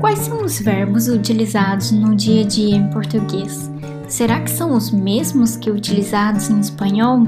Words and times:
Quais 0.00 0.20
são 0.20 0.42
os 0.42 0.58
verbos 0.58 1.08
utilizados 1.08 1.92
no 1.92 2.16
dia 2.16 2.42
a 2.42 2.46
dia 2.46 2.74
em 2.74 2.88
português? 2.88 3.70
Será 4.08 4.40
que 4.40 4.50
são 4.50 4.72
os 4.72 4.90
mesmos 4.90 5.56
que 5.56 5.70
utilizados 5.70 6.48
em 6.48 6.58
espanhol? 6.58 7.24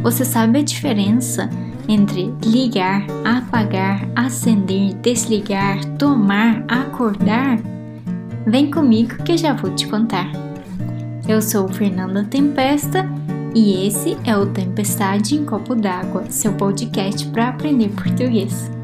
Você 0.00 0.24
sabe 0.24 0.60
a 0.60 0.62
diferença 0.62 1.50
entre 1.88 2.32
ligar, 2.44 3.04
apagar, 3.24 4.08
acender, 4.14 4.94
desligar, 4.94 5.84
tomar, 5.98 6.64
acordar? 6.68 7.58
Vem 8.46 8.70
comigo 8.70 9.20
que 9.24 9.36
já 9.36 9.52
vou 9.52 9.74
te 9.74 9.88
contar. 9.88 10.30
Eu 11.26 11.42
sou 11.42 11.66
Fernanda 11.66 12.22
Tempesta 12.22 13.04
e 13.52 13.88
esse 13.88 14.16
é 14.24 14.36
o 14.36 14.46
Tempestade 14.46 15.34
em 15.34 15.44
Copo 15.44 15.74
d'Água, 15.74 16.26
seu 16.30 16.52
podcast 16.52 17.26
para 17.26 17.48
aprender 17.48 17.88
português. 17.88 18.77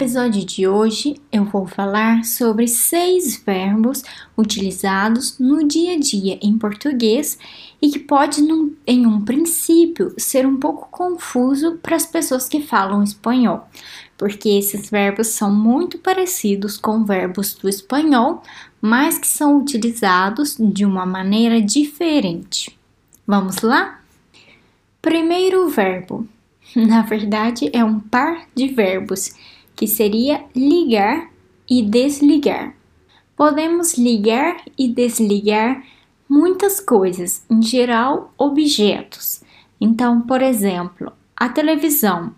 Episódio 0.00 0.46
de 0.46 0.66
hoje, 0.66 1.20
eu 1.30 1.44
vou 1.44 1.66
falar 1.66 2.24
sobre 2.24 2.66
seis 2.66 3.36
verbos 3.36 4.02
utilizados 4.34 5.38
no 5.38 5.68
dia 5.68 5.92
a 5.92 5.98
dia 5.98 6.38
em 6.40 6.56
português 6.56 7.38
e 7.82 7.90
que 7.90 7.98
pode, 7.98 8.40
em 8.86 9.06
um 9.06 9.20
princípio, 9.20 10.14
ser 10.16 10.46
um 10.46 10.56
pouco 10.56 10.88
confuso 10.90 11.78
para 11.82 11.96
as 11.96 12.06
pessoas 12.06 12.48
que 12.48 12.62
falam 12.62 13.02
espanhol, 13.02 13.68
porque 14.16 14.48
esses 14.48 14.88
verbos 14.88 15.26
são 15.26 15.54
muito 15.54 15.98
parecidos 15.98 16.78
com 16.78 17.04
verbos 17.04 17.52
do 17.52 17.68
espanhol, 17.68 18.42
mas 18.80 19.18
que 19.18 19.28
são 19.28 19.58
utilizados 19.58 20.56
de 20.58 20.86
uma 20.86 21.04
maneira 21.04 21.60
diferente. 21.60 22.74
Vamos 23.26 23.60
lá? 23.60 24.00
Primeiro 25.02 25.68
verbo. 25.68 26.26
Na 26.74 27.02
verdade, 27.02 27.68
é 27.70 27.84
um 27.84 28.00
par 28.00 28.46
de 28.54 28.68
verbos 28.68 29.34
que 29.80 29.86
seria 29.86 30.44
ligar 30.54 31.30
e 31.66 31.80
desligar. 31.80 32.76
Podemos 33.34 33.96
ligar 33.96 34.62
e 34.76 34.86
desligar 34.86 35.82
muitas 36.28 36.78
coisas, 36.80 37.46
em 37.48 37.62
geral, 37.62 38.30
objetos. 38.36 39.42
Então, 39.80 40.20
por 40.20 40.42
exemplo, 40.42 41.10
a 41.34 41.48
televisão. 41.48 42.34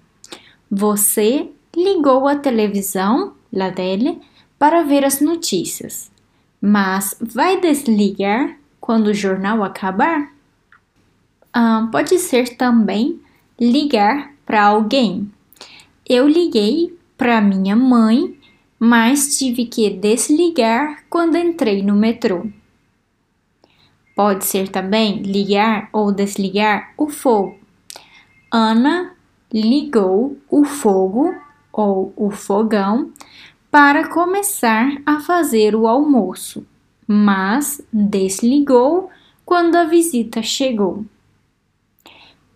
Você 0.71 1.51
ligou 1.77 2.29
a 2.29 2.37
televisão, 2.37 3.35
la 3.53 3.71
dele, 3.71 4.21
para 4.57 4.85
ver 4.85 5.05
as 5.05 5.21
notícias, 5.21 6.13
mas 6.61 7.17
vai 7.21 7.61
desligar 7.61 8.57
quando 8.81 9.09
o 9.09 9.15
jornal 9.15 9.65
acabar? 9.65 10.33
Ah, 11.53 11.89
pode 11.91 12.21
ser 12.21 12.57
também 12.57 13.21
ligar 13.59 14.33
para 14.47 14.63
alguém. 14.63 15.29
Eu 16.09 16.29
liguei 16.29 17.02
para 17.23 17.41
minha 17.41 17.77
mãe, 17.77 18.37
mas 18.81 19.39
tive 19.39 19.67
que 19.67 19.89
desligar 19.89 21.05
quando 21.09 21.39
entrei 21.39 21.81
no 21.81 21.95
metrô. 21.95 22.49
Pode 24.17 24.45
ser 24.45 24.69
também 24.69 25.23
ligar 25.23 25.89
ou 25.93 26.11
desligar 26.11 26.93
o 26.99 27.09
fogo. 27.09 27.61
Ana 28.51 29.13
ligou 29.53 30.37
o 30.51 30.65
fogo 30.65 31.33
ou 31.73 32.13
o 32.17 32.29
fogão 32.33 33.13
para 33.71 34.09
começar 34.09 34.91
a 35.07 35.21
fazer 35.21 35.77
o 35.77 35.87
almoço, 35.87 36.67
mas 37.07 37.81
desligou 37.93 39.11
quando 39.45 39.77
a 39.77 39.85
visita 39.85 40.43
chegou. 40.43 41.07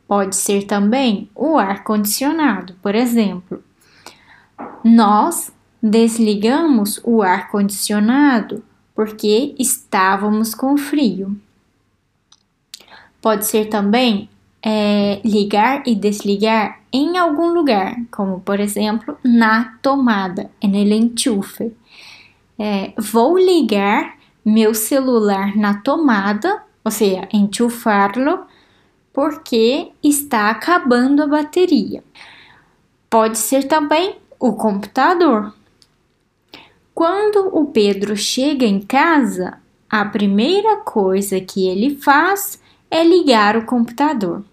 Pode 0.08 0.34
ser 0.34 0.64
também 0.64 1.30
o 1.36 1.56
ar-condicionado, 1.56 2.74
por 2.82 2.96
exemplo. 2.96 3.62
Nós 4.88 5.52
desligamos 5.82 7.00
o 7.02 7.20
ar-condicionado 7.20 8.62
porque 8.94 9.52
estávamos 9.58 10.54
com 10.54 10.76
frio. 10.76 11.36
Pode 13.20 13.46
ser 13.46 13.64
também 13.64 14.30
é, 14.62 15.20
ligar 15.24 15.82
e 15.88 15.96
desligar 15.96 16.82
em 16.92 17.18
algum 17.18 17.48
lugar, 17.48 17.96
como 18.12 18.38
por 18.38 18.60
exemplo 18.60 19.18
na 19.24 19.76
tomada, 19.82 20.52
en 20.62 20.76
el 20.76 20.92
enchufe. 20.92 21.74
É, 22.56 22.92
vou 22.96 23.36
ligar 23.36 24.16
meu 24.44 24.72
celular 24.72 25.56
na 25.56 25.82
tomada, 25.82 26.62
ou 26.84 26.92
seja, 26.92 27.28
enchufarlo, 27.32 28.46
porque 29.12 29.90
está 30.00 30.48
acabando 30.48 31.24
a 31.24 31.26
bateria. 31.26 32.04
Pode 33.10 33.36
ser 33.36 33.64
também 33.64 34.14
o 34.38 34.52
computador. 34.52 35.54
Quando 36.94 37.50
o 37.56 37.66
Pedro 37.66 38.16
chega 38.16 38.64
em 38.64 38.80
casa, 38.80 39.58
a 39.88 40.04
primeira 40.04 40.78
coisa 40.78 41.40
que 41.40 41.68
ele 41.68 41.96
faz 41.96 42.60
é 42.90 43.04
ligar 43.04 43.56
o 43.56 43.66
computador. 43.66 44.44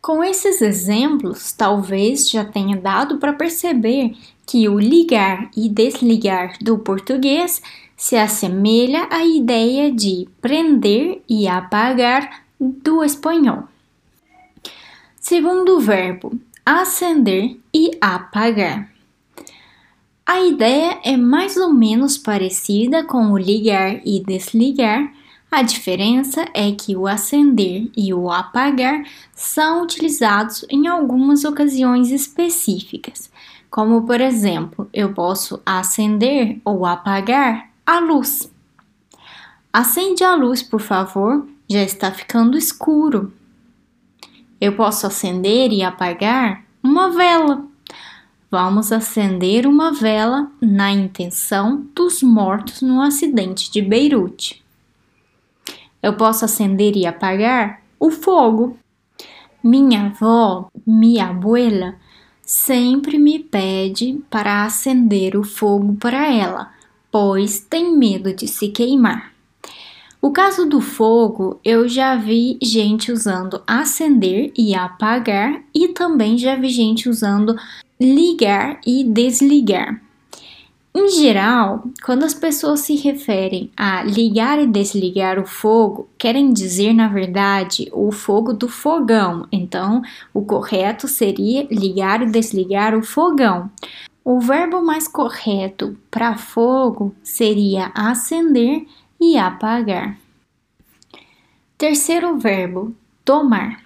Com 0.00 0.24
esses 0.24 0.62
exemplos, 0.62 1.52
talvez 1.52 2.30
já 2.30 2.44
tenha 2.44 2.76
dado 2.76 3.18
para 3.18 3.34
perceber 3.34 4.16
que 4.46 4.68
o 4.68 4.78
ligar 4.78 5.50
e 5.56 5.68
desligar 5.68 6.54
do 6.60 6.78
português 6.78 7.60
se 7.96 8.16
assemelha 8.16 9.06
à 9.10 9.24
ideia 9.24 9.92
de 9.92 10.26
prender 10.40 11.22
e 11.28 11.46
apagar 11.46 12.44
do 12.58 13.04
espanhol. 13.04 13.64
Segundo 15.20 15.78
verbo, 15.78 16.32
acender 16.64 17.60
e 17.74 17.90
apagar. 18.00 18.90
A 20.30 20.42
ideia 20.42 21.00
é 21.02 21.16
mais 21.16 21.56
ou 21.56 21.74
menos 21.74 22.16
parecida 22.16 23.02
com 23.02 23.32
o 23.32 23.36
ligar 23.36 24.00
e 24.06 24.22
desligar. 24.24 25.12
A 25.50 25.60
diferença 25.60 26.46
é 26.54 26.70
que 26.70 26.94
o 26.94 27.08
acender 27.08 27.90
e 27.96 28.14
o 28.14 28.30
apagar 28.30 29.02
são 29.34 29.82
utilizados 29.82 30.64
em 30.70 30.86
algumas 30.86 31.44
ocasiões 31.44 32.12
específicas, 32.12 33.28
como 33.68 34.06
por 34.06 34.20
exemplo, 34.20 34.88
eu 34.92 35.12
posso 35.12 35.60
acender 35.66 36.60
ou 36.64 36.86
apagar 36.86 37.68
a 37.84 37.98
luz. 37.98 38.48
Acende 39.72 40.22
a 40.22 40.36
luz, 40.36 40.62
por 40.62 40.80
favor, 40.80 41.44
já 41.68 41.82
está 41.82 42.12
ficando 42.12 42.56
escuro. 42.56 43.32
Eu 44.60 44.76
posso 44.76 45.08
acender 45.08 45.72
e 45.72 45.82
apagar 45.82 46.64
uma 46.84 47.10
vela. 47.10 47.69
Vamos 48.50 48.90
acender 48.90 49.64
uma 49.64 49.92
vela 49.92 50.50
na 50.60 50.90
intenção 50.90 51.86
dos 51.94 52.20
mortos 52.20 52.82
no 52.82 53.00
acidente 53.00 53.70
de 53.70 53.80
Beirute. 53.80 54.60
Eu 56.02 56.14
posso 56.16 56.44
acender 56.44 56.96
e 56.96 57.06
apagar 57.06 57.80
o 57.98 58.10
fogo. 58.10 58.76
Minha 59.62 60.06
avó, 60.06 60.68
minha 60.84 61.26
abuela, 61.26 61.94
sempre 62.42 63.18
me 63.18 63.38
pede 63.38 64.20
para 64.28 64.64
acender 64.64 65.36
o 65.36 65.44
fogo 65.44 65.94
para 65.94 66.26
ela, 66.34 66.72
pois 67.08 67.60
tem 67.60 67.96
medo 67.96 68.34
de 68.34 68.48
se 68.48 68.66
queimar. 68.68 69.32
O 70.22 70.30
caso 70.30 70.66
do 70.66 70.82
fogo, 70.82 71.58
eu 71.64 71.88
já 71.88 72.14
vi 72.14 72.58
gente 72.62 73.10
usando 73.10 73.62
acender 73.66 74.52
e 74.56 74.74
apagar, 74.74 75.62
e 75.74 75.88
também 75.88 76.36
já 76.36 76.56
vi 76.56 76.68
gente 76.68 77.08
usando 77.08 77.56
ligar 77.98 78.78
e 78.86 79.02
desligar. 79.02 79.98
Em 80.92 81.08
geral, 81.08 81.84
quando 82.04 82.24
as 82.24 82.34
pessoas 82.34 82.80
se 82.80 82.96
referem 82.96 83.70
a 83.74 84.02
ligar 84.02 84.58
e 84.58 84.66
desligar 84.66 85.38
o 85.38 85.46
fogo, 85.46 86.08
querem 86.18 86.52
dizer, 86.52 86.92
na 86.92 87.08
verdade, 87.08 87.88
o 87.92 88.12
fogo 88.12 88.52
do 88.52 88.68
fogão. 88.68 89.46
Então, 89.50 90.02
o 90.34 90.42
correto 90.42 91.08
seria 91.08 91.66
ligar 91.70 92.22
e 92.22 92.30
desligar 92.30 92.94
o 92.94 93.02
fogão. 93.02 93.70
O 94.22 94.40
verbo 94.40 94.82
mais 94.82 95.08
correto 95.08 95.96
para 96.10 96.36
fogo 96.36 97.14
seria 97.22 97.90
acender 97.94 98.84
e 99.20 99.36
apagar. 99.36 100.18
Terceiro 101.76 102.38
verbo, 102.38 102.94
tomar. 103.24 103.84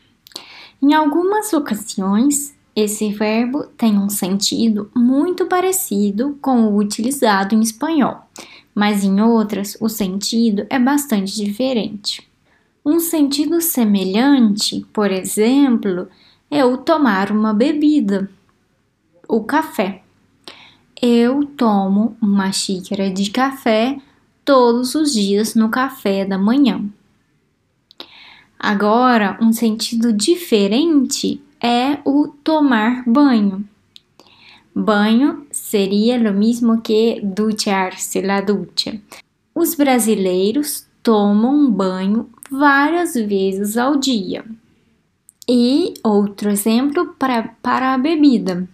Em 0.81 0.95
algumas 0.95 1.53
ocasiões, 1.53 2.55
esse 2.77 3.13
verbo 3.13 3.65
tem 3.77 3.99
um 3.99 4.09
sentido 4.09 4.91
muito 4.95 5.47
parecido 5.47 6.39
com 6.43 6.67
o 6.67 6.77
utilizado 6.77 7.55
em 7.55 7.61
espanhol, 7.61 8.23
mas 8.75 9.05
em 9.05 9.21
outras 9.21 9.77
o 9.81 9.89
sentido 9.89 10.67
é 10.69 10.79
bastante 10.79 11.35
diferente. 11.35 12.29
Um 12.85 13.01
sentido 13.01 13.61
semelhante, 13.61 14.85
por 14.93 15.11
exemplo, 15.11 16.09
é 16.51 16.65
o 16.65 16.77
tomar 16.77 17.31
uma 17.31 17.55
bebida, 17.55 18.31
o 19.29 19.43
café. 19.43 20.03
Eu 21.01 21.47
tomo 21.47 22.17
uma 22.21 22.53
xícara 22.53 23.11
de 23.11 23.31
café 23.31 23.99
todos 24.45 24.95
os 24.95 25.13
dias 25.13 25.55
no 25.55 25.69
café 25.69 26.25
da 26.25 26.39
manhã. 26.39 26.85
Agora, 28.59 29.39
um 29.41 29.53
sentido 29.53 30.13
diferente 30.13 31.41
é 31.61 31.99
o 32.05 32.29
tomar 32.29 33.05
banho. 33.07 33.67
Banho 34.75 35.47
seria 35.51 36.19
o 36.31 36.35
mesmo 36.35 36.81
que 36.81 37.21
duchar-se, 37.23 38.21
la 38.21 38.41
ducha. 38.41 39.01
Os 39.55 39.75
brasileiros 39.75 40.87
tomam 41.03 41.71
banho 41.71 42.29
várias 42.51 43.15
vezes 43.15 43.77
ao 43.77 43.97
dia. 43.97 44.45
E 45.49 45.95
outro 46.03 46.51
exemplo 46.51 47.15
para, 47.19 47.55
para 47.63 47.95
a 47.95 47.99
bebida. 47.99 48.67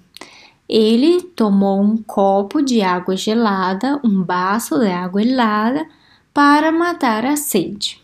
Ele 0.73 1.21
tomou 1.21 1.83
um 1.83 1.97
copo 1.97 2.63
de 2.63 2.81
água 2.81 3.17
gelada, 3.17 4.01
um 4.05 4.23
baço 4.23 4.79
de 4.79 4.87
água 4.87 5.21
gelada, 5.21 5.85
para 6.33 6.71
matar 6.71 7.27
a 7.27 7.35
sede. 7.35 8.01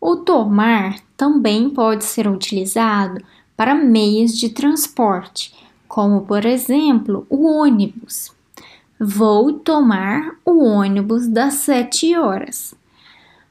O 0.00 0.16
tomar 0.16 0.96
também 1.14 1.68
pode 1.68 2.06
ser 2.06 2.26
utilizado 2.26 3.22
para 3.54 3.74
meios 3.74 4.34
de 4.38 4.48
transporte, 4.48 5.52
como 5.86 6.22
por 6.22 6.46
exemplo 6.46 7.26
o 7.28 7.46
ônibus. 7.46 8.32
Vou 8.98 9.52
tomar 9.52 10.36
o 10.42 10.64
ônibus 10.64 11.28
das 11.28 11.52
sete 11.54 12.16
horas. 12.16 12.74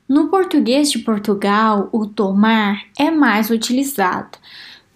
No 0.07 0.29
português 0.29 0.89
de 0.91 0.97
Portugal, 0.97 1.87
o 1.91 2.07
tomar 2.07 2.81
é 2.97 3.11
mais 3.11 3.51
utilizado. 3.51 4.39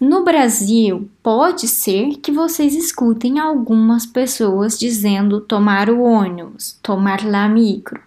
No 0.04 0.22
Brasil, 0.22 1.10
pode 1.22 1.66
ser 1.66 2.16
que 2.16 2.30
vocês 2.30 2.74
escutem 2.74 3.38
algumas 3.38 4.04
pessoas 4.04 4.78
dizendo 4.78 5.40
tomar 5.40 5.88
o 5.88 6.02
ônibus, 6.02 6.78
tomar 6.82 7.24
la 7.24 7.48
micro, 7.48 8.02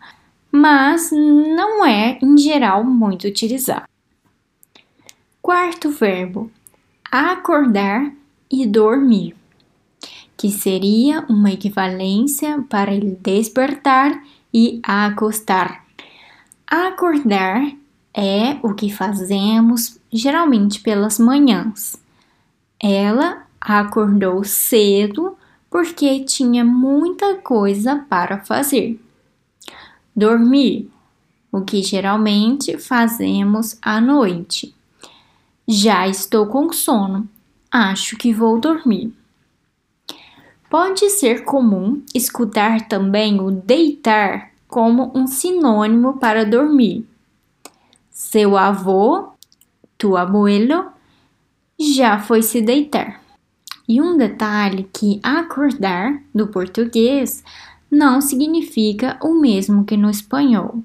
mas 0.52 1.10
não 1.12 1.84
é, 1.84 2.20
em 2.22 2.38
geral, 2.38 2.84
muito 2.84 3.28
utilizado. 3.28 3.88
Quarto 5.42 5.90
verbo: 5.90 6.52
acordar 7.12 8.14
e 8.48 8.68
dormir, 8.68 9.36
que 10.38 10.52
seria 10.52 11.26
uma 11.28 11.50
equivalência 11.50 12.64
para 12.70 12.92
despertar 13.24 14.24
e 14.54 14.80
acostar. 14.84 15.84
Acordar 16.68 17.72
é 18.18 18.58
o 18.64 18.74
que 18.74 18.92
fazemos 18.92 20.00
geralmente 20.12 20.80
pelas 20.80 21.20
manhãs. 21.20 22.02
Ela 22.82 23.46
acordou 23.62 24.44
cedo 24.44 25.38
porque 25.70 26.24
tinha 26.24 26.66
muita 26.66 27.36
coisa 27.36 28.04
para 28.10 28.40
fazer. 28.40 29.00
Dormir, 30.16 30.90
o 31.52 31.62
que 31.62 31.84
geralmente 31.84 32.80
fazemos 32.80 33.78
à 33.84 34.02
noite. 34.02 34.74
Já 35.68 36.08
estou 36.08 36.48
com 36.48 36.74
sono, 36.74 37.30
acho 37.70 38.18
que 38.18 38.34
vou 38.34 38.60
dormir. 38.60 39.14
Pode 40.72 41.08
ser 41.12 41.44
comum 41.46 42.02
escutar 42.16 42.88
também 42.88 43.40
o 43.40 43.52
deitar 43.52 44.52
como 44.68 45.12
um 45.14 45.28
sinônimo 45.28 46.18
para 46.18 46.44
dormir. 46.44 47.06
Seu 48.18 48.58
avô, 48.58 49.34
tu 49.96 50.18
abuelo, 50.18 50.88
já 51.80 52.18
foi 52.18 52.42
se 52.42 52.64
deitar. 52.64 53.22
E 53.88 54.02
um 54.02 54.18
detalhe 54.18 54.90
que 54.92 55.20
acordar 55.22 56.20
do 56.34 56.48
português 56.48 57.44
não 57.92 58.20
significa 58.20 59.20
o 59.22 59.40
mesmo 59.40 59.86
que 59.86 59.96
no 59.96 60.10
espanhol. 60.10 60.82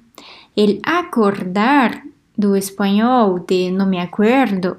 El 0.55 0.79
acordar 0.83 2.03
do 2.37 2.55
espanhol 2.55 3.39
de 3.39 3.71
não 3.71 3.87
me 3.87 3.99
acuerdo 3.99 4.77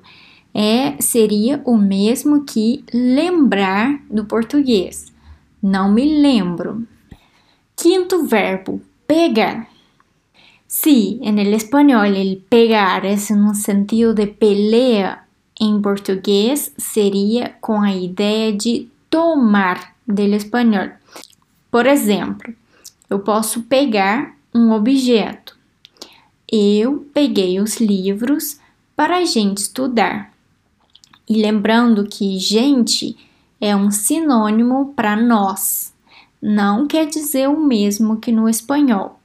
é 0.54 1.02
seria 1.02 1.60
o 1.66 1.76
mesmo 1.76 2.46
que 2.46 2.86
lembrar 2.94 4.00
do 4.12 4.26
português. 4.26 5.12
Não 5.60 5.92
me 5.92 6.22
lembro. 6.22 6.88
Quinto 7.76 8.28
verbo, 8.28 8.80
pegar. 9.08 9.73
Sí, 10.75 11.20
en 11.22 11.38
el 11.38 11.54
español 11.54 12.16
el 12.16 12.38
pegar 12.50 13.06
es 13.06 13.30
en 13.30 13.44
un 13.44 13.54
sentido 13.54 14.16
de 14.16 14.25
pelea. 14.25 15.28
Em 15.62 15.80
português 15.80 16.74
seria 16.80 17.56
com 17.62 17.80
a 17.80 17.92
ideia 17.92 18.52
de 18.52 18.90
tomar 19.08 19.94
del 20.04 20.34
espanhol. 20.34 20.90
Por 21.70 21.86
exemplo, 21.86 22.56
eu 23.08 23.20
posso 23.20 23.62
pegar 23.62 24.36
um 24.52 24.72
objeto. 24.72 25.56
Eu 26.52 27.06
peguei 27.14 27.60
os 27.60 27.80
livros 27.80 28.60
para 28.96 29.18
a 29.18 29.25
gente 29.25 29.60
estudar. 29.60 30.34
E 31.30 31.40
lembrando 31.40 32.04
que 32.06 32.40
gente 32.40 33.16
é 33.62 33.75
um 33.75 33.92
sinônimo 33.92 34.92
para 34.96 35.16
nós, 35.16 35.94
não 36.42 36.88
quer 36.88 37.06
dizer 37.06 37.48
o 37.48 37.60
mesmo 37.60 38.18
que 38.18 38.31
no 38.31 38.50
espanhol. 38.50 39.20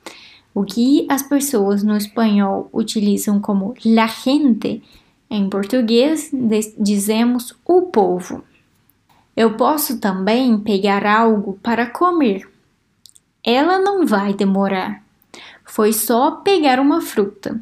O 0.59 0.65
que 0.65 1.07
as 1.09 1.23
pessoas 1.23 1.85
no 1.85 1.97
espanhol 1.97 2.69
utilizam 2.73 3.41
como 3.41 3.75
la 3.87 4.09
gente, 4.09 4.83
em 5.31 5.49
português 5.49 6.33
dizemos 6.77 7.55
o 7.65 7.83
povo. 7.83 8.43
Eu 9.37 9.55
posso 9.57 10.01
também 10.01 10.59
pegar 10.59 11.07
algo 11.07 11.57
para 11.63 11.87
comer. 11.87 12.51
Ela 13.47 13.79
não 13.79 14.05
vai 14.05 14.35
demorar. 14.35 15.01
Foi 15.65 15.93
só 15.93 16.33
pegar 16.33 16.81
uma 16.81 17.01
fruta. 17.01 17.61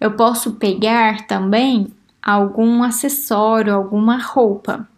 Eu 0.00 0.16
posso 0.16 0.54
pegar 0.54 1.28
também 1.28 1.86
algum 2.20 2.82
acessório, 2.82 3.72
alguma 3.72 4.18
roupa. 4.18 4.88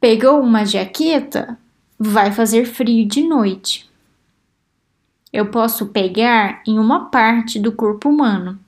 Pegou 0.00 0.40
uma 0.40 0.64
jaqueta? 0.64 1.58
Vai 1.98 2.30
fazer 2.30 2.66
frio 2.66 3.04
de 3.04 3.24
noite. 3.24 3.89
Eu 5.32 5.46
posso 5.46 5.86
pegar 5.86 6.62
em 6.66 6.78
uma 6.78 7.06
parte 7.06 7.58
do 7.58 7.72
corpo 7.72 8.08
humano. 8.08 8.58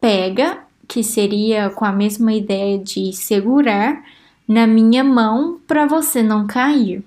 Pega, 0.00 0.58
que 0.86 1.02
seria 1.02 1.70
com 1.70 1.84
a 1.84 1.92
mesma 1.92 2.32
ideia 2.32 2.78
de 2.78 3.12
segurar, 3.12 4.04
na 4.46 4.66
minha 4.66 5.02
mão 5.04 5.60
para 5.66 5.86
você 5.86 6.22
não 6.22 6.46
cair. 6.46 7.04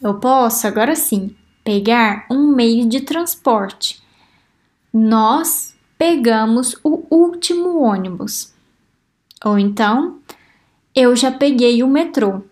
Eu 0.00 0.14
posso, 0.14 0.66
agora 0.66 0.94
sim, 0.94 1.34
pegar 1.64 2.26
um 2.30 2.46
meio 2.46 2.88
de 2.88 3.00
transporte. 3.00 4.00
Nós 4.92 5.74
pegamos 5.98 6.76
o 6.84 7.04
último 7.10 7.82
ônibus. 7.82 8.52
Ou 9.44 9.58
então, 9.58 10.18
eu 10.94 11.14
já 11.14 11.30
peguei 11.30 11.82
o 11.82 11.88
metrô. 11.88 12.42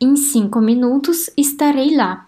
Em 0.00 0.16
cinco 0.16 0.60
minutos 0.60 1.30
estarei 1.36 1.96
lá. 1.96 2.26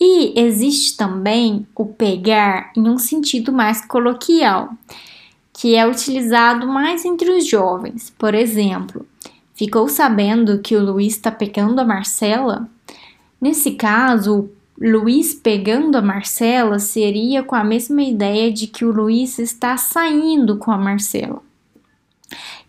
E 0.00 0.38
existe 0.38 0.96
também 0.96 1.66
o 1.74 1.86
pegar 1.86 2.70
em 2.76 2.88
um 2.88 2.98
sentido 2.98 3.52
mais 3.52 3.84
coloquial, 3.84 4.70
que 5.52 5.74
é 5.74 5.86
utilizado 5.86 6.66
mais 6.66 7.04
entre 7.04 7.30
os 7.30 7.46
jovens. 7.46 8.12
Por 8.18 8.34
exemplo, 8.34 9.06
ficou 9.54 9.88
sabendo 9.88 10.58
que 10.58 10.76
o 10.76 10.84
Luiz 10.84 11.14
está 11.14 11.30
pegando 11.30 11.80
a 11.80 11.84
Marcela? 11.84 12.68
Nesse 13.40 13.72
caso, 13.72 14.50
Luiz 14.78 15.34
pegando 15.34 15.96
a 15.96 16.02
Marcela 16.02 16.78
seria 16.78 17.42
com 17.42 17.54
a 17.54 17.64
mesma 17.64 18.02
ideia 18.02 18.52
de 18.52 18.66
que 18.66 18.84
o 18.84 18.92
Luiz 18.92 19.38
está 19.38 19.76
saindo 19.78 20.58
com 20.58 20.70
a 20.70 20.76
Marcela. 20.76 21.40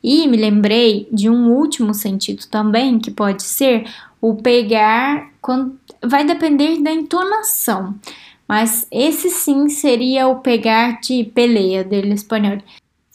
E 0.02 0.28
me 0.28 0.38
lembrei 0.38 1.08
de 1.12 1.30
um 1.30 1.52
último 1.52 1.94
sentido 1.94 2.46
também, 2.48 3.00
que 3.00 3.12
pode 3.12 3.44
ser 3.44 3.90
o 4.22 4.36
pegar 4.36 5.32
quando 5.42 5.78
vai 6.04 6.26
depender 6.26 6.82
da 6.82 6.92
entonação. 6.92 7.96
Mas 8.48 8.88
esse 8.92 9.30
sim 9.30 9.68
seria 9.68 10.28
o 10.28 10.40
pegar 10.40 11.02
de 11.02 11.26
peleia 11.26 11.84
dele 11.84 12.14
espanhol. 12.14 12.60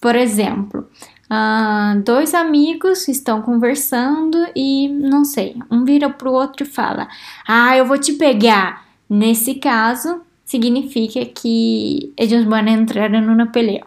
Por 0.00 0.14
exemplo, 0.14 0.88
uh, 1.30 2.00
dois 2.04 2.34
amigos 2.34 3.08
estão 3.08 3.40
conversando 3.40 4.36
e 4.54 4.88
não 4.88 5.24
sei, 5.24 5.56
um 5.70 5.84
vira 5.84 6.10
pro 6.10 6.32
outro 6.32 6.64
e 6.64 6.68
fala: 6.68 7.08
Ah, 7.46 7.76
eu 7.76 7.86
vou 7.86 7.98
te 7.98 8.12
pegar. 8.14 8.86
Nesse 9.08 9.54
caso, 9.54 10.22
significa 10.44 11.24
que 11.24 12.12
eles 12.16 12.44
vão 12.44 12.66
entrar 12.66 13.08
numa 13.08 13.46
peleia. 13.46 13.84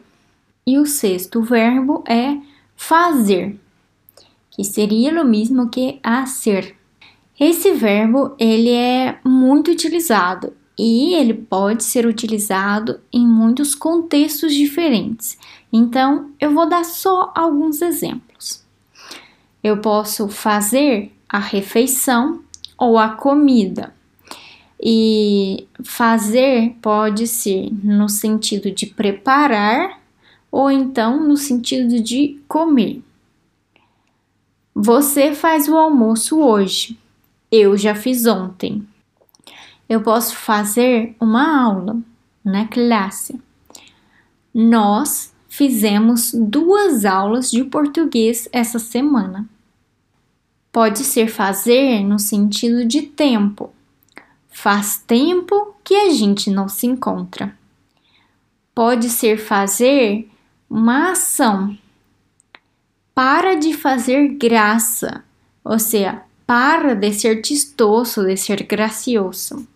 E 0.65 0.79
o 0.79 0.85
sexto 0.85 1.43
verbo 1.43 2.03
é 2.07 2.37
fazer, 2.75 3.59
que 4.49 4.63
seria 4.63 5.21
o 5.21 5.25
mesmo 5.25 5.69
que 5.69 5.99
hacer. 6.01 6.75
Esse 7.39 7.73
verbo 7.73 8.33
ele 8.39 8.69
é 8.69 9.19
muito 9.23 9.71
utilizado 9.71 10.53
e 10.77 11.13
ele 11.13 11.33
pode 11.33 11.83
ser 11.83 12.05
utilizado 12.05 12.99
em 13.11 13.25
muitos 13.27 13.75
contextos 13.75 14.53
diferentes. 14.53 15.37
Então, 15.71 16.31
eu 16.39 16.53
vou 16.53 16.67
dar 16.67 16.85
só 16.85 17.31
alguns 17.35 17.81
exemplos. 17.81 18.63
Eu 19.63 19.77
posso 19.77 20.27
fazer 20.27 21.11
a 21.27 21.39
refeição 21.39 22.41
ou 22.77 22.97
a 22.97 23.09
comida. 23.09 23.93
E 24.81 25.67
fazer 25.83 26.75
pode 26.81 27.27
ser 27.27 27.69
no 27.83 28.07
sentido 28.07 28.69
de 28.71 28.85
preparar 28.85 29.99
ou 30.51 30.69
então 30.69 31.25
no 31.25 31.35
sentido 31.35 31.99
de 31.99 32.39
comer. 32.47 33.01
Você 34.73 35.33
faz 35.33 35.67
o 35.67 35.75
almoço 35.75 36.39
hoje. 36.39 36.97
Eu 37.57 37.77
já 37.77 37.95
fiz 37.95 38.25
ontem. 38.25 38.85
Eu 39.87 40.01
posso 40.01 40.35
fazer 40.35 41.15
uma 41.21 41.63
aula 41.63 41.97
na 42.43 42.67
classe. 42.67 43.41
Nós 44.53 45.33
fizemos 45.47 46.33
duas 46.33 47.05
aulas 47.05 47.49
de 47.49 47.63
português 47.63 48.49
essa 48.51 48.77
semana. 48.77 49.47
Pode 50.69 51.05
ser 51.05 51.29
fazer 51.29 52.03
no 52.03 52.19
sentido 52.19 52.83
de 52.83 53.03
tempo. 53.03 53.73
Faz 54.49 55.01
tempo 55.07 55.77
que 55.81 55.95
a 55.95 56.09
gente 56.09 56.49
não 56.49 56.67
se 56.67 56.85
encontra. 56.85 57.57
Pode 58.73 59.07
ser 59.07 59.37
fazer 59.37 60.29
uma 60.69 61.11
ação. 61.11 61.77
Para 63.13 63.55
de 63.55 63.73
fazer 63.73 64.27
graça, 64.37 65.23
ou 65.63 65.79
seja, 65.79 66.21
para 66.45 66.95
de 66.95 67.13
ser 67.13 67.45
chistoso, 67.45 68.25
de 68.25 68.37
ser 68.37 68.63
gracioso. 68.63 69.67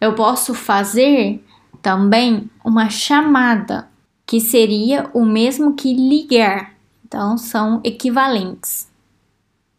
Eu 0.00 0.14
posso 0.14 0.54
fazer 0.54 1.42
também 1.82 2.48
uma 2.64 2.88
chamada 2.88 3.88
que 4.26 4.40
seria 4.40 5.10
o 5.12 5.24
mesmo 5.24 5.74
que 5.74 5.92
ligar, 5.92 6.74
então 7.04 7.36
são 7.36 7.80
equivalentes. 7.84 8.88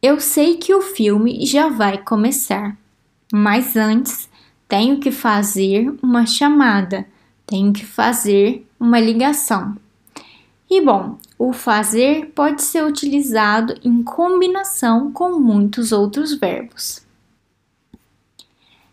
Eu 0.02 0.20
sei 0.20 0.58
que 0.58 0.74
o 0.74 0.82
filme 0.82 1.46
já 1.46 1.68
vai 1.68 1.98
começar, 1.98 2.78
mas 3.34 3.76
antes 3.76 4.30
tenho 4.68 5.00
que 5.00 5.12
fazer 5.12 5.94
uma 6.02 6.26
chamada, 6.26 7.06
tenho 7.46 7.74
que 7.74 7.86
fazer 7.86 8.68
uma 8.80 9.00
ligação. 9.00 9.76
E 10.70 10.82
bom, 10.82 11.18
o 11.38 11.54
fazer 11.54 12.32
pode 12.34 12.64
ser 12.64 12.84
utilizado 12.84 13.76
em 13.84 14.02
combinação 14.02 15.12
com 15.12 15.40
muitos 15.40 15.92
outros 15.92 16.34
verbos. 16.34 17.06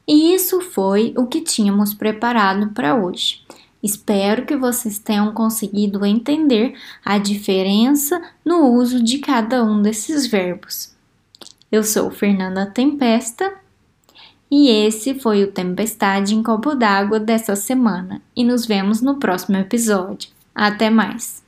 E 0.07 0.35
isso 0.35 0.61
foi 0.61 1.15
o 1.17 1.27
que 1.27 1.41
tínhamos 1.41 1.95
preparado 1.95 2.69
para 2.71 2.95
hoje. 2.95 3.43
Espero 3.83 4.45
que 4.45 4.57
vocês 4.57 4.99
tenham 4.99 5.33
conseguido 5.33 6.05
entender 6.05 6.75
a 7.05 7.19
diferença 7.19 8.23
no 8.45 8.69
uso 8.71 9.03
de 9.03 9.19
cada 9.19 9.65
um 9.65 9.83
desses 9.83 10.27
verbos. 10.27 10.95
Eu 11.71 11.83
sou 11.83 12.11
Fernanda 12.11 12.67
Tempesta 12.67 13.55
e 14.51 14.69
esse 14.69 15.19
foi 15.19 15.43
o 15.43 15.51
Tempestade 15.51 16.35
em 16.35 16.43
Copo 16.43 16.75
d'Água 16.75 17.19
dessa 17.19 17.57
semana 17.57 18.21
e 18.37 18.45
nos 18.45 18.67
vemos 18.67 19.01
no 19.01 19.17
próximo 19.17 19.57
episódio. 19.57 20.31
Até 20.55 20.91
mais! 20.91 21.42